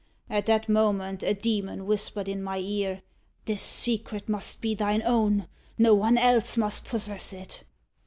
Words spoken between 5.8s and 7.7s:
one else must possess it.'"